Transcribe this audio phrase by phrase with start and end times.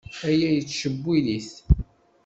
[0.27, 1.51] Aya yettcewwil-it.